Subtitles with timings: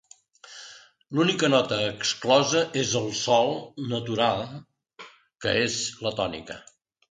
[1.17, 3.53] L'única nota exclosa és el sol
[3.93, 4.43] natural,
[5.45, 6.61] que és la tònica.